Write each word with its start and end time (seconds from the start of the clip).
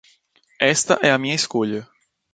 Esta 0.73 0.95
é 1.03 1.11
a 1.11 1.17
minha 1.19 1.35
escolha 1.35 1.87